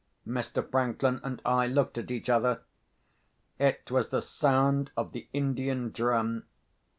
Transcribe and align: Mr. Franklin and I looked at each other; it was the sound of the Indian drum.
Mr. 0.25 0.67
Franklin 0.67 1.21
and 1.23 1.43
I 1.45 1.67
looked 1.67 1.95
at 1.95 2.09
each 2.09 2.27
other; 2.27 2.61
it 3.59 3.91
was 3.91 4.09
the 4.09 4.23
sound 4.23 4.89
of 4.97 5.11
the 5.11 5.27
Indian 5.31 5.91
drum. 5.91 6.45